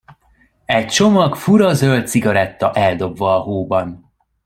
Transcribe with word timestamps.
Egy 0.65 0.85
csomag 0.87 1.35
fura 1.35 1.73
zöld 1.73 2.07
cigaretta 2.07 2.71
eldobva 2.73 3.35
a 3.35 3.39
hóban. 3.41 4.11